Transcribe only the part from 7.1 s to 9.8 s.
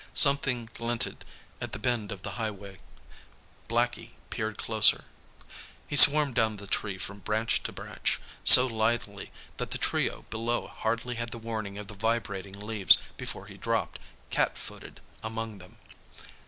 branch to branch, so lithely that the